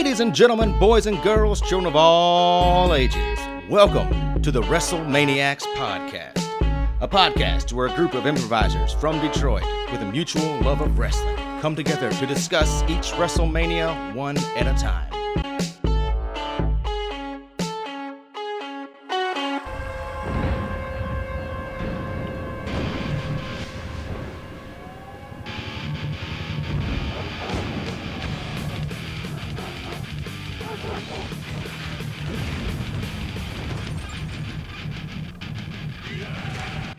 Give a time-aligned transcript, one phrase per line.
[0.00, 6.42] Ladies and gentlemen, boys and girls, children of all ages, welcome to the WrestleManiacs Podcast,
[7.02, 11.36] a podcast where a group of improvisers from Detroit with a mutual love of wrestling
[11.60, 15.19] come together to discuss each WrestleMania one at a time.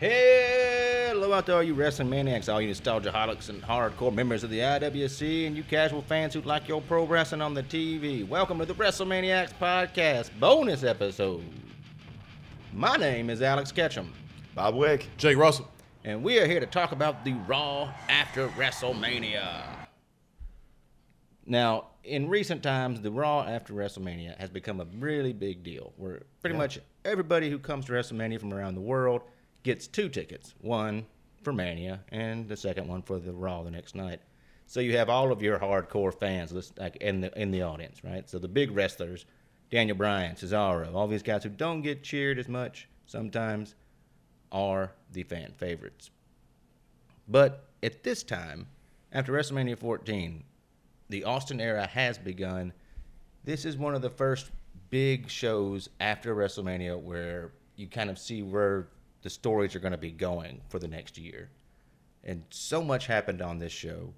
[0.02, 4.50] Hello out there, all you wrestling maniacs, all you nostalgia holics and hardcore members of
[4.50, 8.26] the IWC, and you casual fans who like your pro wrestling on the TV.
[8.26, 11.44] Welcome to the WrestleManiacs Podcast bonus episode.
[12.72, 14.12] My name is Alex Ketchum,
[14.56, 15.06] Bob Wick.
[15.18, 15.70] Jake Russell.
[16.02, 19.62] and we are here to talk about the Raw after WrestleMania.
[21.46, 26.22] Now, in recent times, the Raw after WrestleMania has become a really big deal where
[26.40, 29.22] pretty much everybody who comes to WrestleMania from around the world
[29.62, 31.06] gets two tickets one
[31.42, 34.20] for Mania and the second one for the Raw the next night.
[34.66, 36.52] So you have all of your hardcore fans
[37.00, 38.28] in the in the audience, right?
[38.28, 39.26] So the big wrestlers,
[39.70, 43.74] Daniel Bryan, Cesaro, all these guys who don't get cheered as much sometimes
[44.50, 46.10] are the fan favorites.
[47.28, 48.66] But at this time,
[49.12, 50.44] after WrestleMania 14,
[51.08, 52.72] the Austin era has begun.
[53.44, 54.50] This is one of the first
[54.90, 58.88] big shows after WrestleMania where you kind of see where
[59.22, 61.50] the stories are going to be going for the next year.
[62.24, 64.12] And so much happened on this show.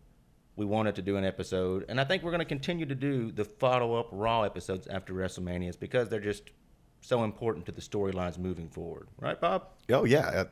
[0.56, 3.32] We wanted to do an episode, and I think we're going to continue to do
[3.32, 6.50] the follow up Raw episodes after WrestleManias because they're just
[7.00, 9.08] so important to the storylines moving forward.
[9.18, 9.66] Right, Bob?
[9.90, 10.44] Oh yeah,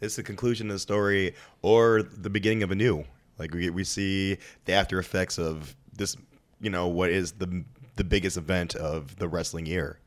[0.00, 3.04] it's the conclusion of the story or the beginning of a new.
[3.38, 6.16] Like we we see the after effects of this.
[6.60, 7.64] You know what is the
[7.96, 9.98] the biggest event of the wrestling year.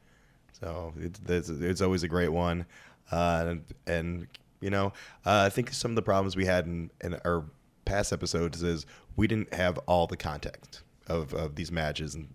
[0.59, 2.65] So it's it's, it's always a great one,
[3.11, 4.27] uh, and, and
[4.61, 4.87] you know
[5.25, 7.45] uh, I think some of the problems we had in, in our
[7.85, 8.85] past episodes is
[9.15, 12.27] we didn't have all the context of, of these matches and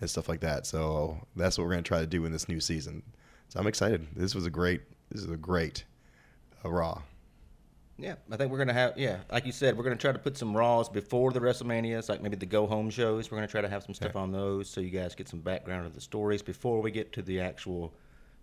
[0.00, 0.66] and stuff like that.
[0.66, 3.02] So that's what we're gonna try to do in this new season.
[3.48, 4.06] So I'm excited.
[4.14, 4.82] This was a great.
[5.10, 5.84] This is a great
[6.64, 7.02] uh, Raw.
[8.00, 10.36] Yeah, I think we're gonna have yeah, like you said, we're gonna try to put
[10.36, 13.30] some Raws before the WrestleManias, like maybe the go home shows.
[13.30, 15.86] We're gonna try to have some stuff on those, so you guys get some background
[15.86, 17.92] of the stories before we get to the actual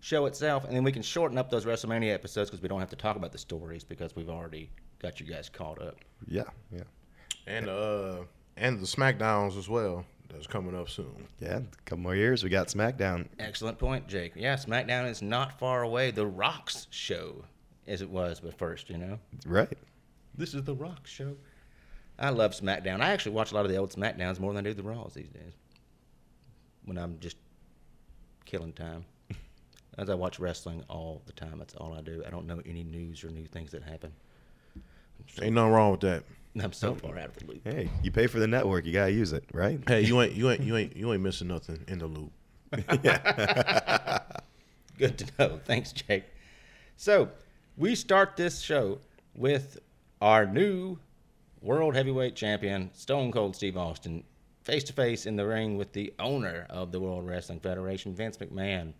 [0.00, 2.90] show itself, and then we can shorten up those WrestleMania episodes because we don't have
[2.90, 4.70] to talk about the stories because we've already
[5.00, 5.96] got you guys caught up.
[6.26, 6.82] Yeah, yeah,
[7.46, 8.18] And uh
[8.56, 10.04] and the SmackDowns as well.
[10.28, 11.28] That's coming up soon.
[11.40, 11.58] yeah.
[11.58, 13.26] A couple more years, we got SmackDown.
[13.38, 14.32] Excellent point, Jake.
[14.34, 16.10] Yeah, SmackDown is not far away.
[16.10, 17.44] The Rock's show,
[17.86, 19.18] as it was but first, you know.
[19.46, 19.78] Right.
[20.36, 21.36] This is the Rock show.
[22.18, 23.00] I love SmackDown.
[23.02, 25.14] I actually watch a lot of the old SmackDowns more than I do the Raws
[25.14, 25.52] these days.
[26.86, 27.36] When I'm just
[28.46, 29.04] killing time.
[29.98, 32.22] As I watch wrestling all the time, that's all I do.
[32.26, 34.12] I don't know any news or new things that happen.
[35.40, 36.24] Ain't nothing wrong with that.
[36.62, 37.60] I'm so far out of the loop.
[37.64, 39.78] Hey, you pay for the network, you gotta use it, right?
[39.86, 42.32] Hey, you ain't you ain't you ain't you ain't missing nothing in the loop.
[44.98, 45.60] Good to know.
[45.64, 46.24] Thanks, Jake.
[46.96, 47.28] So,
[47.76, 48.98] we start this show
[49.34, 49.78] with
[50.22, 50.98] our new
[51.60, 54.24] World Heavyweight Champion, Stone Cold Steve Austin,
[54.62, 58.38] face to face in the ring with the owner of the World Wrestling Federation, Vince
[58.38, 58.94] McMahon.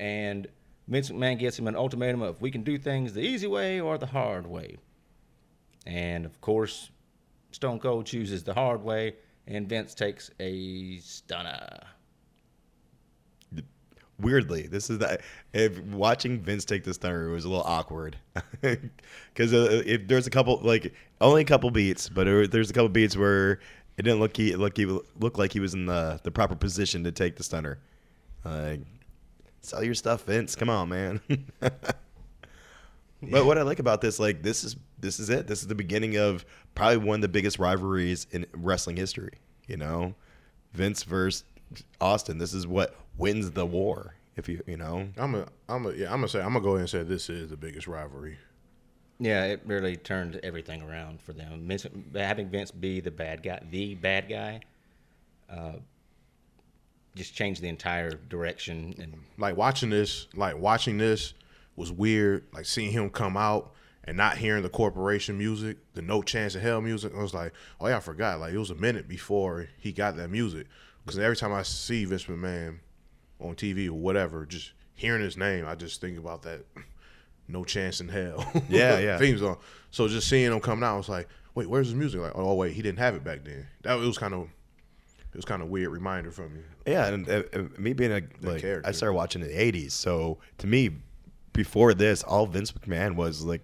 [0.00, 0.48] And
[0.88, 3.98] Vince McMahon gives him an ultimatum of we can do things the easy way or
[3.98, 4.78] the hard way.
[5.86, 6.90] And of course,
[7.52, 9.16] Stone Cold chooses the hard way,
[9.46, 11.80] and Vince takes a stunner.
[14.18, 15.20] Weirdly, this is that.
[15.52, 18.16] If watching Vince take the stunner, was a little awkward
[18.60, 22.72] because uh, if there's a couple like only a couple beats, but it, there's a
[22.72, 23.60] couple beats where
[23.98, 27.04] it didn't look he look he looked like he was in the the proper position
[27.04, 27.78] to take the stunner.
[28.44, 28.76] Uh,
[29.60, 30.54] sell your stuff, Vince.
[30.56, 31.20] Come on, man.
[33.22, 35.46] But what I like about this, like this is this is it.
[35.46, 36.44] This is the beginning of
[36.74, 39.34] probably one of the biggest rivalries in wrestling history.
[39.66, 40.14] You know,
[40.72, 41.44] Vince versus
[42.00, 42.38] Austin.
[42.38, 44.14] This is what wins the war.
[44.36, 46.70] If you you know, I'm a I'm a yeah, I'm gonna say I'm gonna go
[46.70, 48.38] ahead and say this is the biggest rivalry.
[49.18, 51.68] Yeah, it really turned everything around for them.
[51.68, 54.60] Vince, having Vince be the bad guy, the bad guy,
[55.50, 55.72] uh,
[57.14, 58.94] just changed the entire direction.
[58.98, 61.34] And Like watching this, like watching this
[61.76, 62.46] was weird.
[62.52, 63.72] Like seeing him come out
[64.04, 67.12] and not hearing the corporation music, the No Chance in Hell music.
[67.16, 68.40] I was like, oh yeah, I forgot.
[68.40, 70.66] Like it was a minute before he got that music.
[71.04, 72.78] Because every time I see Vince McMahon
[73.40, 76.64] on TV or whatever, just hearing his name, I just think about that
[77.48, 78.44] No Chance in Hell.
[78.68, 79.18] Yeah, yeah.
[79.18, 79.58] theme song.
[79.90, 82.20] So just seeing him coming out, I was like, wait, where's his music?
[82.20, 83.66] Like, oh wait, he didn't have it back then.
[83.82, 84.48] That it was kind of
[85.32, 86.60] it was kind of weird reminder for me.
[86.86, 87.42] Yeah, and, uh,
[87.78, 88.82] me being a like, character.
[88.84, 90.90] I started watching in the '80s, so to me,
[91.52, 93.62] before this, all Vince McMahon was like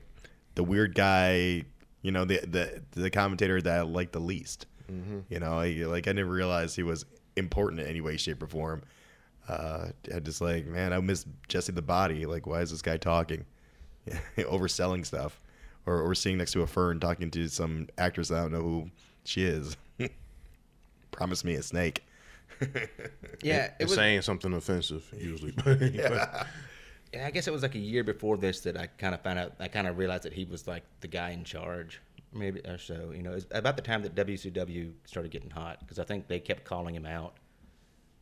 [0.54, 1.64] the weird guy,
[2.02, 4.66] you know, the the the commentator that I liked the least.
[5.28, 7.04] You know, I, like I didn't realize he was
[7.36, 8.82] important in any way, shape, or form.
[9.48, 12.26] Uh, I just like, man, I miss Jesse the Body.
[12.26, 13.44] Like, why is this guy talking,
[14.38, 15.40] overselling stuff,
[15.86, 18.90] or or sitting next to a fern talking to some actress I don't know who
[19.24, 19.76] she is?
[21.16, 22.04] Promise me a snake.
[23.42, 23.96] Yeah, it And was.
[23.96, 25.54] saying something offensive usually.
[27.12, 29.38] Yeah, I guess it was like a year before this that I kind of found
[29.38, 29.52] out.
[29.60, 32.00] I kind of realized that he was like the guy in charge,
[32.32, 33.12] maybe or so.
[33.14, 36.40] You know, it's about the time that WCW started getting hot because I think they
[36.40, 37.36] kept calling him out,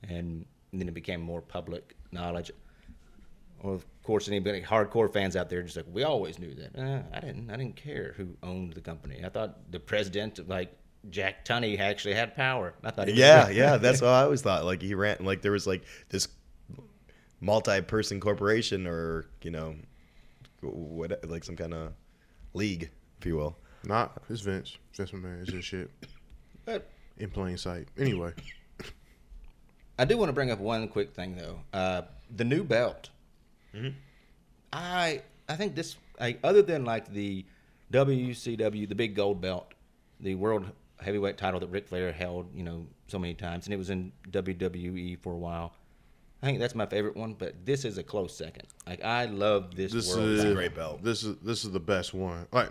[0.06, 2.50] and then it became more public knowledge.
[3.62, 6.78] Well, of course, anybody hardcore fans out there just like we always knew that.
[6.78, 7.50] Uh, I didn't.
[7.50, 9.22] I didn't care who owned the company.
[9.24, 10.76] I thought the president, like
[11.10, 12.74] Jack Tunney, actually had power.
[12.82, 13.08] I thought.
[13.08, 14.64] He Yeah, yeah, that's what I always thought.
[14.64, 16.28] Like he ran, like there was like this
[17.40, 19.76] multi-person corporation, or you know,
[20.60, 21.92] what like some kind of
[22.54, 23.56] league, if you will.
[23.84, 24.78] Not it's Vince.
[24.94, 25.90] Vince McMahon is just shit
[27.18, 27.88] in plain sight.
[27.98, 28.32] Anyway,
[29.98, 31.60] I do want to bring up one quick thing though.
[31.72, 32.02] Uh,
[32.34, 33.10] the new belt.
[34.72, 37.44] I I think this I, other than like the
[37.92, 39.74] WCW, the big gold belt,
[40.20, 40.66] the world
[41.00, 44.12] heavyweight title that Ric Flair held, you know, so many times, and it was in
[44.30, 45.74] WWE for a while.
[46.42, 48.66] I think that's my favorite one, but this is a close second.
[48.86, 50.28] Like I love this, this world.
[50.28, 50.54] is title.
[50.54, 51.02] great belt.
[51.02, 52.46] This is this is the best one.
[52.52, 52.70] Like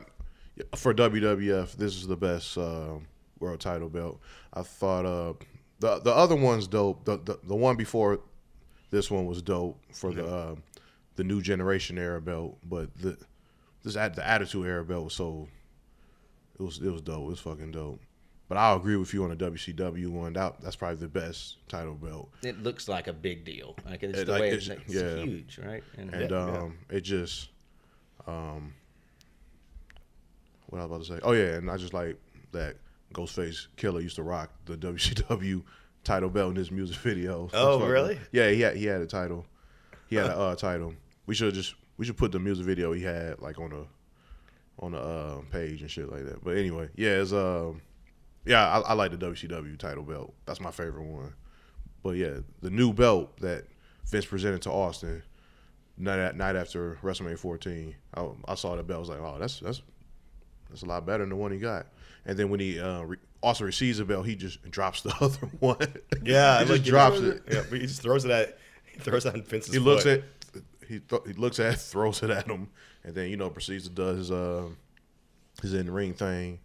[0.75, 2.99] for WWF, this is the best uh,
[3.39, 4.19] world title belt.
[4.53, 5.33] I thought uh,
[5.79, 7.03] the the other one's dope.
[7.05, 8.19] The, the the one before
[8.91, 10.55] this one was dope for the uh,
[11.15, 13.17] the new generation era belt, but the
[13.83, 15.47] this at the attitude era belt was so
[16.59, 17.23] it was it was dope.
[17.23, 17.99] It was fucking dope.
[18.53, 20.33] But I'll agree with you on the WCW one.
[20.33, 22.29] That that's probably the best title belt.
[22.43, 23.75] It looks like a big deal.
[23.83, 25.23] Like it's It- the like, way it's- it's, it's yeah.
[25.23, 25.83] huge, right?
[25.97, 27.49] And, and Yeah, um, it just
[28.27, 28.75] um,
[30.67, 31.19] what I was about to say.
[31.27, 32.15] Oh yeah, and I just like
[32.51, 32.75] that
[33.15, 35.63] Ghostface Killah used to rock the WCW
[36.03, 37.49] title belt in his music video.
[37.55, 38.19] Oh, Fucking- really?
[38.31, 39.47] Yeah, he had he had a title.
[40.09, 40.93] He had a uh, title.
[41.25, 44.91] We should just we should put the music video he had like on a on
[44.91, 46.43] the uh, page and shit like that.
[46.43, 47.81] But anyway, yeah, it's um
[48.45, 50.33] yeah, I, I like the WCW title belt.
[50.45, 51.33] That's my favorite one.
[52.01, 53.65] But yeah, the new belt that
[54.05, 55.23] Vince presented to Austin
[55.97, 58.97] night night after WrestleMania 14, I, I saw the belt.
[58.97, 59.81] I was like, oh, that's that's
[60.69, 61.87] that's a lot better than the one he got.
[62.25, 65.47] And then when he uh, re- also receives the belt, he just drops the other
[65.59, 65.77] one.
[66.23, 67.43] Yeah, he like, just drops throws it.
[67.49, 68.57] Yeah, but he just throws it at
[68.91, 70.23] he throws it on Vince's He looks at
[70.87, 72.69] he th- he looks at throws it at him,
[73.03, 74.67] and then you know proceeds to do his uh
[75.61, 76.59] his in ring thing.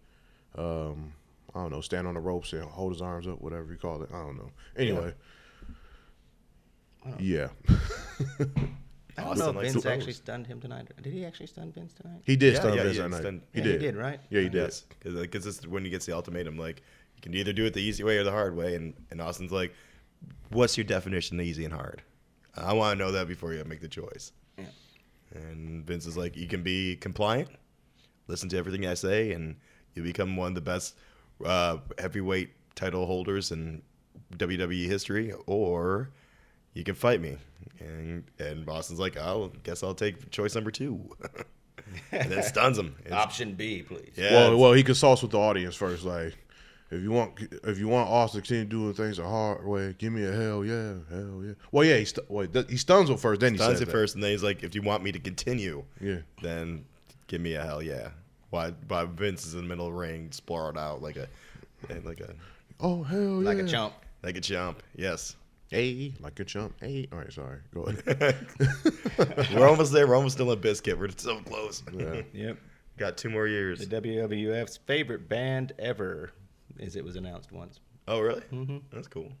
[0.55, 1.13] Um,
[1.55, 4.01] I don't know, stand on the ropes and hold his arms up, whatever you call
[4.03, 4.09] it.
[4.13, 4.51] I don't know.
[4.77, 5.13] Anyway,
[7.17, 10.87] yeah, I don't Austin know if Vince to actually stunned him tonight.
[11.01, 12.21] Did he actually stun Vince tonight?
[12.23, 13.19] he did Yeah, stun yeah, Vince yeah, that night.
[13.21, 13.81] stun- He oh, Yeah, did.
[13.81, 14.19] he did, right?
[14.29, 14.61] Yeah, he did.
[14.61, 16.57] Yes, because this is when he gets the ultimatum.
[16.57, 16.81] Like
[17.15, 19.51] you can either do it the easy way or the hard way, and and Austin's
[19.51, 19.73] like,
[20.49, 22.03] "What's your definition of easy and hard?
[22.55, 24.65] I want to know that before you make the choice." Yeah.
[25.33, 27.49] And Vince is like, "You can be compliant,
[28.27, 29.55] listen to everything I say, and
[29.95, 30.95] you become one of the best
[31.45, 33.81] uh, heavyweight title holders in
[34.37, 36.09] WWE history, or
[36.73, 37.37] you can fight me."
[37.79, 40.99] And and Austin's like, "Oh, guess I'll take choice number two.
[42.11, 42.95] and then stuns him.
[43.05, 44.11] It's- Option B, please.
[44.15, 46.03] yeah, well, well, he consults with the audience first.
[46.05, 46.35] Like,
[46.91, 50.11] if you want, if you want Austin to continue doing things the hard way, give
[50.13, 51.53] me a hell yeah, hell yeah.
[51.71, 53.85] Well, yeah, he stu- wait, th- he stuns him first, then he stuns says it
[53.85, 53.91] that.
[53.91, 56.17] first, and then he's like, "If you want me to continue, Yeah.
[56.41, 56.85] then
[57.27, 58.09] give me a hell yeah."
[58.49, 58.71] Why?
[58.87, 61.27] Why Vince is in the middle of the ring, sprawled out like a,
[62.03, 62.33] like a,
[62.79, 63.93] Oh hell yeah, Like a chump.
[64.23, 64.81] like a chump.
[64.95, 65.35] Yes,
[65.69, 66.73] Hey, like a chump.
[66.81, 67.59] Hey, all right, sorry.
[67.73, 68.37] Go ahead.
[69.53, 70.07] we're almost there.
[70.07, 70.97] We're almost still in biscuit.
[70.97, 71.83] We're so close.
[71.93, 72.21] Yeah.
[72.33, 72.57] Yep.
[72.97, 73.85] Got two more years.
[73.87, 76.31] The WWF's favorite band ever,
[76.79, 77.79] as it was announced once.
[78.07, 78.41] Oh, really?
[78.51, 78.77] Mm-hmm.
[78.91, 79.31] That's cool.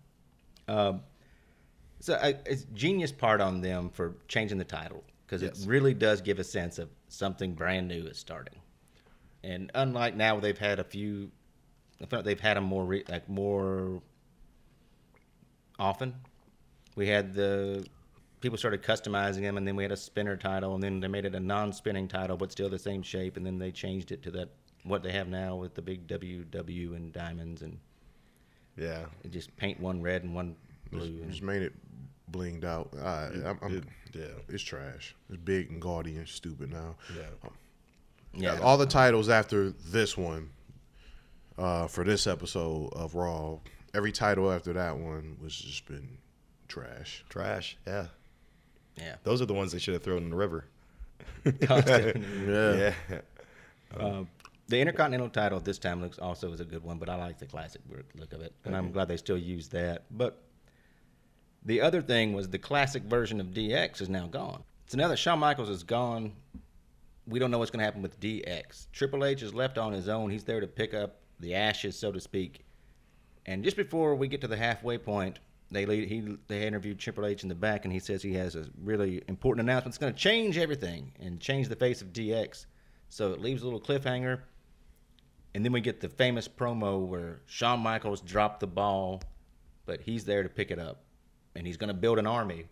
[0.67, 1.01] Um,
[1.99, 5.63] so I, it's genius part on them for changing the title because Yes.
[5.63, 8.59] it really does give a sense of something brand new is starting.
[9.43, 11.31] And unlike now, they've had a few.
[12.01, 14.01] I felt they've had them more re, like more
[15.77, 16.15] often.
[16.95, 17.85] We had the
[18.41, 21.25] people started customizing them, and then we had a spinner title, and then they made
[21.25, 24.31] it a non-spinning title, but still the same shape, and then they changed it to
[24.31, 24.49] that
[24.83, 27.77] what they have now with the big WW and diamonds, and
[28.77, 29.05] Yeah.
[29.29, 30.55] just paint one red and one
[30.91, 30.99] blue.
[31.01, 31.73] Just, and- just made it
[32.31, 32.93] blinged out.
[32.97, 34.25] I, I'm, I'm, It- yeah.
[34.47, 35.15] it's trash.
[35.29, 36.95] It's big and gaudy and stupid now.
[37.15, 37.23] Yeah.
[37.43, 37.51] Um,
[38.33, 40.51] Yeah, All the titles after this one,
[41.57, 43.57] uh, for this episode of Raw,
[43.93, 46.17] every title after that one was just been
[46.67, 47.25] trash.
[47.29, 47.77] Trash.
[47.87, 48.07] Yeah.
[48.97, 49.15] Yeah.
[49.23, 50.65] Those are the ones they should have thrown in the river.
[51.63, 52.23] Constant.
[52.47, 52.93] Yeah.
[53.09, 53.21] Yeah.
[53.97, 54.23] Uh,
[54.67, 57.47] the Intercontinental title this time looks also is a good one, but I like the
[57.47, 57.81] classic
[58.15, 60.03] look of it, and I'm glad they still use that.
[60.11, 60.43] But
[61.65, 64.63] the other thing was the classic version of DX is now gone.
[64.85, 66.33] So now that Shawn Michaels is gone,
[67.29, 68.87] we don't know what's going to happen with DX.
[68.91, 70.29] Triple H is left on his own.
[70.29, 72.65] He's there to pick up the ashes, so to speak.
[73.45, 75.39] And just before we get to the halfway point,
[75.71, 78.55] they lead, he they interviewed Triple H in the back, and he says he has
[78.55, 79.93] a really important announcement.
[79.93, 82.65] It's going to change everything and change the face of DX.
[83.09, 84.41] So it leaves a little cliffhanger.
[85.55, 89.21] And then we get the famous promo where Shawn Michaels dropped the ball,
[89.85, 91.03] but he's there to pick it up.
[91.55, 92.67] And he's going to build an army.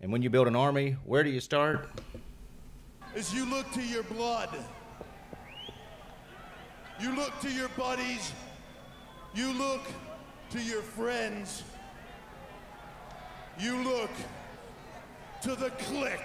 [0.00, 1.88] And when you build an army, where do you start?
[3.16, 4.50] As you look to your blood,
[7.00, 8.32] you look to your buddies,
[9.34, 9.80] you look
[10.50, 11.64] to your friends,
[13.58, 14.10] you look
[15.42, 16.20] to the Clique.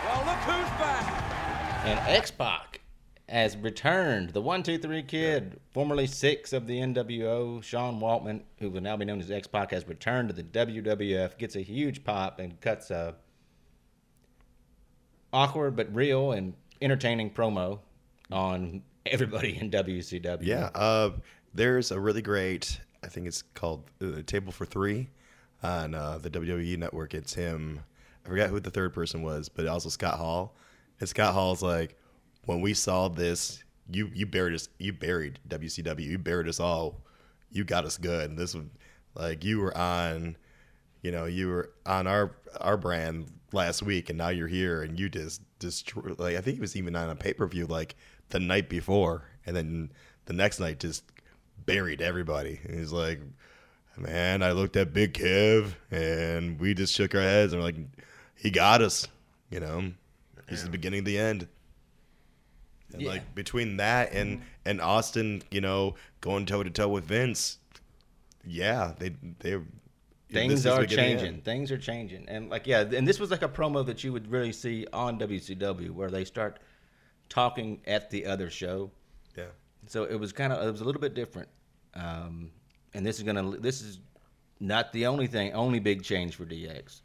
[0.05, 1.07] Well, look who's back.
[1.87, 2.31] And X
[3.33, 4.31] Has returned.
[4.31, 8.95] The one, two, three kid, formerly Syxx of the NWO, Sean Waltman, who will now
[8.99, 11.39] be known as X Pac, has returned to the WWF.
[11.39, 13.15] Gets a huge pop and cuts a
[15.33, 17.79] awkward but real and entertaining promo
[18.31, 20.45] on everybody in WCW.
[20.45, 20.69] Yeah.
[20.75, 21.13] Uh,
[21.55, 25.09] there's a really great, I think it's called uh, Table for Three
[25.63, 27.15] on uh, the WWE network.
[27.15, 27.81] It's him.
[28.27, 30.55] I forgot who the third person was, but also Scott Hall.
[31.01, 31.97] And Scott Hall's like,
[32.47, 34.69] when we saw this, you you buried us.
[34.79, 36.01] You buried WCW.
[36.01, 37.01] You buried us all.
[37.51, 38.31] You got us good.
[38.31, 38.65] And this was
[39.15, 40.37] like you were on,
[41.03, 44.99] you know, you were on our our brand last week, and now you're here, and
[44.99, 46.15] you just destroy.
[46.17, 47.97] Like I think he was even on a pay per view like
[48.31, 49.93] the night before, and then
[50.27, 51.05] the next night just
[51.65, 52.61] buried everybody.
[52.65, 53.21] And he's like,
[53.97, 57.77] man, I looked at Big Kev, and we just shook our heads, and we're like,
[58.37, 59.07] he got us.
[59.51, 59.93] You know,
[60.49, 61.47] he's the beginning of the end.
[62.93, 63.11] And Yeah.
[63.11, 67.59] like between that and and Austin, you know, going toe to toe with Vince,
[68.45, 69.59] yeah, they they
[70.31, 71.35] Things are the beginning of the changing.
[71.35, 71.45] end.
[71.45, 72.29] Things are changing.
[72.29, 75.19] And like yeah, and this was like a promo that you would really see on
[75.19, 76.59] WCW where they start
[77.29, 78.91] talking at the other show.
[79.37, 79.45] Yeah,
[79.87, 81.49] So it was kind of it was a little bit different.
[81.95, 82.51] Um,
[82.95, 84.01] and this is gonna this is
[84.61, 87.03] not the only thing, only big change for DX.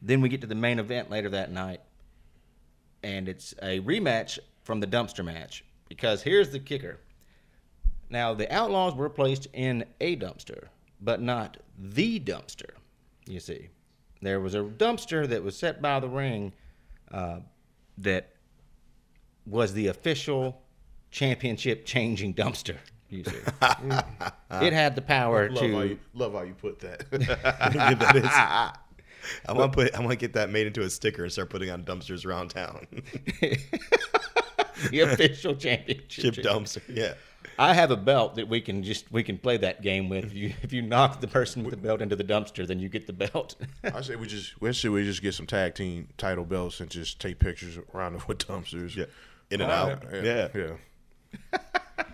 [0.00, 1.80] Then we get to the main event later that night,
[3.02, 5.64] and it's a rematch from the dumpster match.
[5.88, 6.98] Because here's the kicker.
[8.10, 10.68] Now the Outlaws were placed in a dumpster,
[11.00, 12.70] but not the dumpster.
[13.26, 13.68] You see,
[14.20, 16.52] there was a dumpster that was set by the ring
[17.10, 17.40] uh,
[17.98, 18.30] that
[19.46, 20.62] was the official
[21.10, 22.76] championship changing dumpster.
[23.10, 23.36] You see,
[24.50, 25.88] it had the power Love how to.
[25.88, 27.04] you love how you put that.
[29.44, 31.32] That I want to put I want to get that made into a sticker and
[31.32, 32.86] start putting on dumpsters around town.
[34.90, 36.34] the official championship.
[36.34, 37.14] Chip dumpster, yeah.
[37.58, 40.24] I have a belt that we can just we can play that game with.
[40.24, 42.88] If you if you knock the person with the belt into the dumpster, then you
[42.88, 43.54] get the belt.
[43.84, 46.90] I say we just we should we just get some tag team title belts and
[46.90, 48.96] just take pictures around with dumpsters.
[48.96, 49.04] Yeah.
[49.50, 50.04] In and Oh, out.
[50.12, 50.48] Yeah.
[50.54, 50.70] Yeah.
[51.52, 51.58] yeah.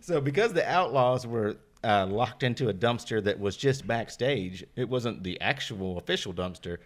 [0.00, 4.88] so because the Outlaws were uh, locked into a dumpster that was just backstage, it
[4.88, 6.78] wasn't the actual official dumpster.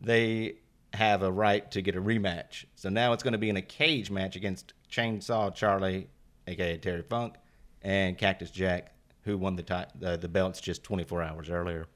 [0.00, 0.56] They
[0.92, 2.64] have a right to get a rematch.
[2.74, 6.08] So now it's going to be in a cage match against Chainsaw Charlie,
[6.46, 7.34] aka Terry Funk,
[7.82, 8.92] and Cactus Jack,
[9.22, 11.86] who won the the, the belts just 24 hours earlier.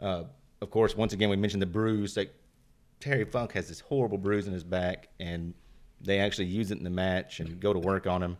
[0.00, 0.24] Uh,
[0.60, 2.16] of course, once again, we mentioned the bruise.
[2.16, 2.34] Like
[2.98, 5.54] Terry Funk has this horrible bruise in his back, and
[6.00, 8.36] they actually use it in the match and go to work on him.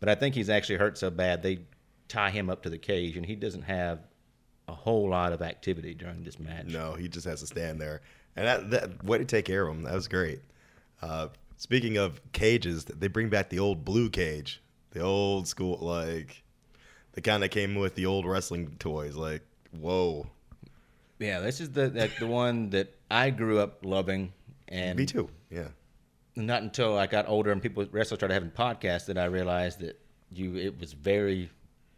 [0.00, 1.60] But I think he's actually hurt so bad they
[2.08, 4.00] tie him up to the cage, and he doesn't have
[4.68, 6.66] a whole lot of activity during this match.
[6.66, 8.02] No, he just has to stand there.
[8.36, 9.84] And that, that way to take care of them.
[9.84, 10.40] That was great.
[11.00, 16.42] Uh, speaking of cages, they bring back the old blue cage, the old school, like
[17.12, 19.16] the kind that came with the old wrestling toys.
[19.16, 19.42] Like,
[19.78, 20.26] whoa,
[21.18, 24.32] Yeah, this is the like the one that I grew up loving,
[24.68, 25.28] and me too.
[25.50, 25.68] Yeah,
[26.36, 29.98] not until I got older and people wrestlers started having podcasts that I realized that
[30.32, 31.50] you it was very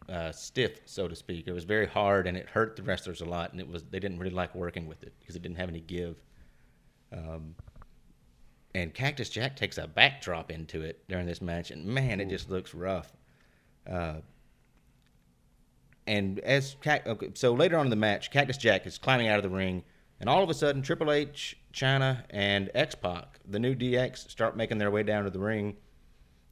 [0.08, 1.46] uh, stiff, so to speak.
[1.46, 4.00] It was very hard and it hurt the wrestlers a lot, and it was they
[4.00, 6.16] didn't really like working with it because it didn't have any give.
[7.12, 7.54] Um,
[8.75, 12.50] and Cactus Jack takes a backdrop into it during this match, and man, it just
[12.50, 13.12] looks rough.
[13.88, 14.16] Uh,
[16.06, 19.42] and as okay, so later on in the match, Cactus Jack is climbing out of
[19.42, 19.84] the ring,
[20.20, 23.40] and all of a sudden Triple H Chyna, and X Pac.
[23.44, 25.76] The new DX start making their way down to the ring,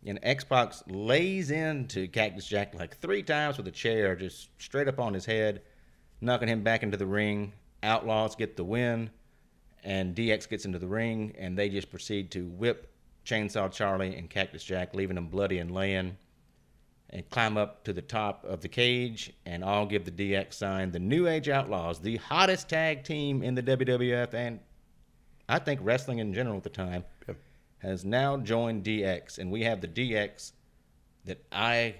[0.04, 4.88] and X Pac lays into Cactus Jack like three times with a chair, just straight
[4.88, 5.62] up on his head,
[6.21, 7.52] knocking him back into the ring.
[7.82, 9.11] Outlaws get the win,
[9.82, 12.92] and DX gets into the ring, and they just proceed to whip
[13.25, 16.16] Chainsaw Charlie and Cactus Jack, leaving them bloody and laying
[17.11, 20.90] and climb up to the top of the cage and all give the DX sign.
[20.90, 24.61] The New Age Outlaws, the hottest tag team in the WWF and
[25.49, 27.37] I think wrestling in general at the time, Yep.
[27.82, 29.38] Has now joined DX.
[29.38, 30.52] And we have the DX
[31.24, 31.94] that I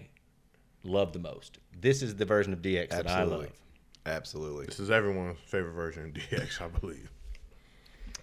[0.85, 1.59] love the most.
[1.79, 3.47] This is the version of DX that I Absolutely.
[3.47, 3.57] love.
[4.07, 4.67] Absolutely.
[4.67, 7.11] This is everyone's favorite version of DX, I believe.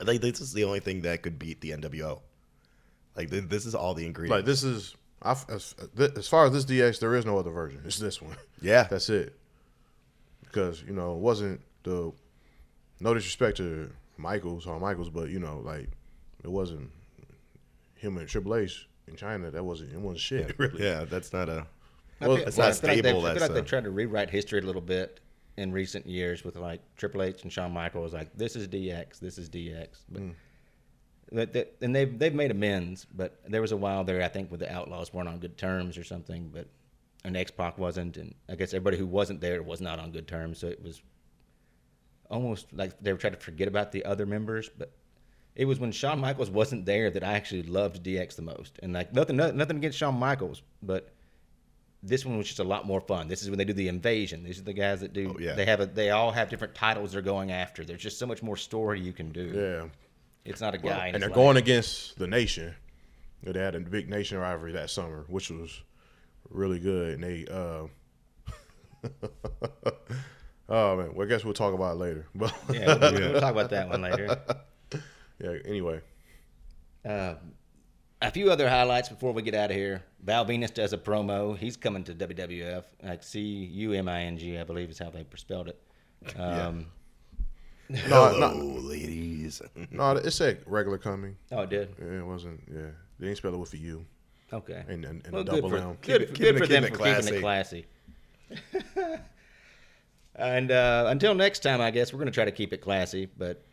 [0.02, 2.22] I think this is the only thing that could beat the NWO.
[3.16, 4.38] Like th- this is all the ingredients.
[4.38, 5.76] Like this is I f as,
[6.16, 7.82] as far as this DX, there is no other version.
[7.86, 8.38] It's this one.
[8.62, 8.84] Yeah.
[8.90, 9.38] that's it.
[10.42, 12.14] Because you know it wasn't the
[13.02, 15.90] no disrespect to Michaels or Michaels, but you know like
[16.44, 16.90] it wasn't
[18.00, 19.52] him and Triple H in Chyna.
[19.52, 20.84] That wasn't it wasn't shit really.
[20.84, 21.66] Yeah, that's not a.
[22.22, 23.54] I Well, feel- it's well, not I feel like they- stable, I feel that's like
[23.54, 25.20] they a- tried to rewrite history a little bit
[25.58, 28.14] in recent years with like Triple H and Shawn Michaels.
[28.14, 29.88] Like this is DX, this is DX.
[30.10, 30.34] But, Mm.
[31.32, 33.06] but that- and they've they've made amends.
[33.14, 35.98] But there was a while there, I think, where the Outlaws weren't on good terms
[35.98, 36.50] or something.
[36.54, 36.68] But
[37.26, 40.28] and X Pac wasn't, and I guess everybody who wasn't there was not on good
[40.28, 40.58] terms.
[40.60, 41.02] So it was
[42.30, 44.92] almost like they were trying to forget about the other members, but.
[45.60, 48.94] It was when Shawn Michaels wasn't there that I actually loved DX the most, and
[48.94, 51.12] like nothing, nothing against Shawn Michaels, but
[52.02, 53.28] this one was just a lot more fun.
[53.28, 54.46] This is when they do the invasion.
[54.46, 55.34] These are the guys that do.
[55.36, 55.56] Oh, yeah.
[55.56, 55.86] They have a.
[55.86, 57.84] They all have different titles they're going after.
[57.84, 59.52] There's just so much more story you can do.
[59.54, 59.90] yeah.
[60.46, 61.08] It's not a guy.
[61.08, 61.36] and they're life.
[61.36, 62.74] going against the nation.
[63.44, 65.82] They had a big nation rivalry that summer, which was
[66.50, 67.16] really good.
[67.16, 67.88] And they, uh,
[70.70, 72.28] oh man, well, I guess we'll talk about it later.
[72.34, 74.40] But Yeah, we'll, we'll talk about that one later.
[75.40, 76.02] Yeah, anyway,
[77.06, 77.36] Uh,
[78.22, 80.04] a few other highlights before we get out of here.
[80.22, 81.58] Val Venis does a promo.
[81.58, 82.84] He's coming to WWF.
[83.02, 85.80] Like C U M I N G, I believe is how they spelled it.
[86.38, 86.88] Um,
[87.88, 89.62] no, Hello, no, ladies.
[89.92, 91.38] no, it said regular coming.
[91.52, 91.96] Oh, it did.
[91.98, 92.62] Yeah, it wasn't.
[92.70, 94.06] Yeah, they didn't spell it with a U
[94.52, 94.84] Okay.
[94.90, 95.98] and and, and Well, a good double for, M.
[96.02, 97.86] good, Keep it- good for them for keeping it classy.
[100.36, 103.28] and uh, until next time, I guess we're going to try to keep it classy.
[103.38, 103.64] But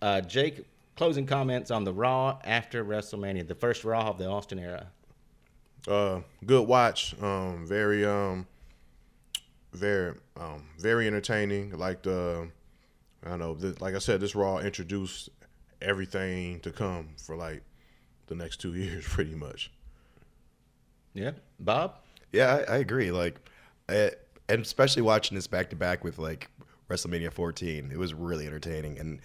[0.00, 0.64] uh, Jake,
[0.96, 4.88] closing comments on the Raw after WrestleMania, the first Raw of the Austin era.
[5.86, 7.20] Uh, good watch.
[7.20, 8.46] Um, very um,
[9.72, 11.76] very um, very entertaining.
[11.76, 12.48] Like the,
[13.24, 13.54] I don't know.
[13.54, 15.28] Th- like I said, this Raw introduced
[15.80, 17.62] everything to come for like
[18.26, 19.72] the next two years, pretty much.
[21.14, 21.96] Yeah, Bob.
[22.32, 23.10] Yeah, I, I agree.
[23.10, 23.38] Like,
[23.88, 24.12] I,
[24.48, 26.48] and especially watching this back to back with like
[26.88, 29.20] WrestleMania 14, it was really entertaining, and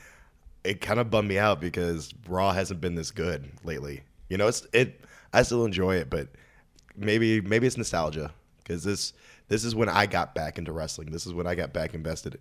[0.67, 4.01] it kind of bummed me out because Raw hasn't been this good lately.
[4.29, 5.01] You know, it's it.
[5.33, 6.27] I still enjoy it, but
[6.95, 9.13] maybe maybe it's nostalgia because this
[9.47, 11.11] this is when I got back into wrestling.
[11.11, 12.37] This is when I got back invested.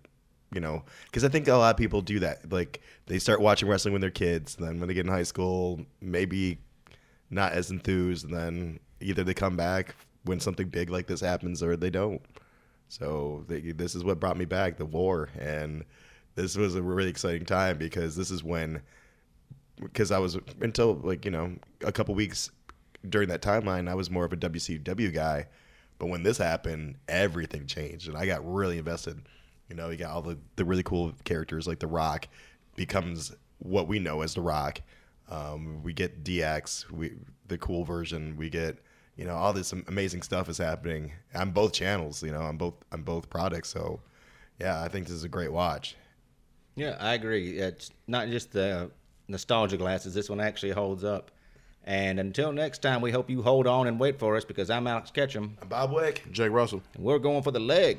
[0.53, 2.51] You know, because I think a lot of people do that.
[2.51, 5.81] Like they start watching wrestling when they're kids, then when they get in high school,
[6.01, 6.59] maybe
[7.29, 11.61] not as enthused, and then either they come back when something big like this happens,
[11.63, 12.21] or they don't.
[12.89, 15.83] So they, this is what brought me back, the war, and
[16.37, 18.81] this was a really exciting time because this is when,
[19.81, 22.51] because I was until like you know a couple weeks
[23.09, 25.47] during that timeline, I was more of a WCW guy,
[25.97, 29.19] but when this happened, everything changed, and I got really invested.
[29.67, 32.27] You know, you got all the, the really cool characters like The Rock
[32.75, 34.81] becomes what we know as The Rock.
[35.29, 37.13] Um, we get DX, we
[37.47, 38.37] the cool version.
[38.37, 38.77] We get
[39.15, 42.21] you know all this amazing stuff is happening on both channels.
[42.21, 43.69] You know, on both on both products.
[43.69, 44.01] So
[44.61, 45.95] yeah, I think this is a great watch.
[46.77, 47.57] Yeah, I agree.
[47.57, 48.91] It's not just the
[49.27, 50.13] nostalgia glasses.
[50.13, 51.31] This one actually holds up.
[51.85, 54.85] And until next time, we hope you hold on and wait for us because I'm
[54.85, 55.57] Alex Ketchum.
[55.59, 56.23] I'm Bob Wick.
[56.31, 56.83] Jake Russell.
[56.93, 57.97] and we're going for the leg.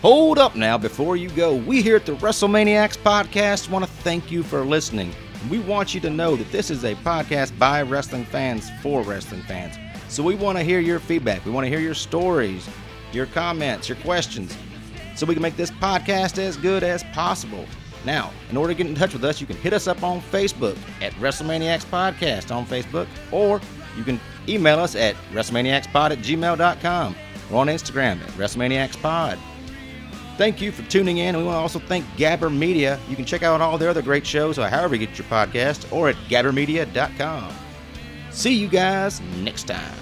[0.00, 1.54] Hold up now before you go.
[1.54, 5.14] We here at the WrestleManiacs podcast want to thank you for listening.
[5.48, 9.42] We want you to know that this is a podcast by wrestling fans for wrestling
[9.42, 9.76] fans.
[10.08, 11.44] So we want to hear your feedback.
[11.44, 12.68] We want to hear your stories,
[13.12, 14.56] your comments, your questions,
[15.14, 17.64] so we can make this podcast as good as possible.
[18.04, 20.20] Now, in order to get in touch with us, you can hit us up on
[20.20, 23.60] Facebook at WrestleManiacs Podcast on Facebook, or
[23.96, 27.16] you can email us at WrestleManiacsPod at gmail.com
[27.50, 29.38] or on Instagram at WrestleManiacsPod.
[30.38, 31.36] Thank you for tuning in.
[31.36, 32.98] We want to also thank Gabber Media.
[33.08, 35.92] You can check out all their other great shows or however you get your podcast
[35.92, 37.54] or at gabbermedia.com.
[38.30, 40.01] See you guys next time.